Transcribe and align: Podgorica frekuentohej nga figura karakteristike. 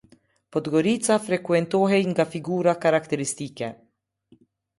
Podgorica 0.53 1.17
frekuentohej 1.25 2.01
nga 2.13 2.25
figura 2.33 2.73
karakteristike. 2.87 3.71